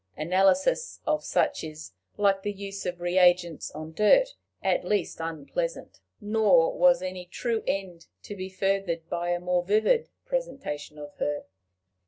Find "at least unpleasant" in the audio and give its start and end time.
4.63-5.99